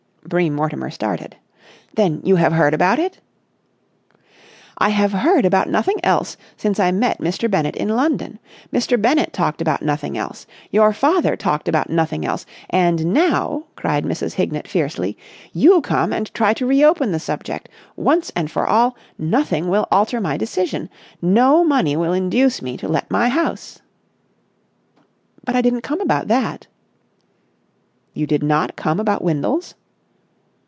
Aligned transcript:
Bream 0.23 0.53
Mortimer 0.53 0.89
started. 0.91 1.35
"Then 1.95 2.21
you 2.23 2.35
have 2.37 2.53
heard 2.53 2.73
about 2.73 2.99
it?" 2.99 3.19
"I 4.77 4.87
have 4.89 5.11
heard 5.11 5.45
about 5.45 5.67
nothing 5.67 5.97
else 6.05 6.37
since 6.55 6.79
I 6.79 6.89
met 6.91 7.19
Mr. 7.19 7.51
Bennett 7.51 7.75
in 7.75 7.89
London. 7.89 8.39
Mr. 8.71 9.01
Bennett 9.01 9.33
talked 9.33 9.61
about 9.61 9.81
nothing 9.81 10.17
else. 10.17 10.45
Your 10.69 10.93
father 10.93 11.35
talked 11.35 11.67
about 11.67 11.89
nothing 11.89 12.23
else. 12.25 12.45
And 12.69 13.07
now," 13.13 13.65
cried 13.75 14.05
Mrs. 14.05 14.33
Hignett, 14.33 14.69
fiercely, 14.69 15.17
"you 15.53 15.81
come 15.81 16.13
and 16.13 16.33
try 16.33 16.53
to 16.53 16.65
re 16.67 16.81
open 16.83 17.11
the 17.11 17.19
subject. 17.19 17.67
Once 17.97 18.31
and 18.35 18.49
for 18.49 18.65
all, 18.65 18.95
nothing 19.17 19.67
will 19.69 19.87
alter 19.91 20.21
my 20.21 20.37
decision. 20.37 20.87
No 21.21 21.61
money 21.65 21.97
will 21.97 22.13
induce 22.13 22.61
me 22.61 22.77
to 22.77 22.87
let 22.87 23.11
my 23.11 23.27
house." 23.27 23.81
"But 25.43 25.55
I 25.57 25.61
didn't 25.61 25.81
come 25.81 25.99
about 25.99 26.27
that!" 26.29 26.67
"You 28.13 28.25
did 28.27 28.43
not 28.43 28.75
come 28.77 28.99
about 28.99 29.23
Windles?" 29.23 29.73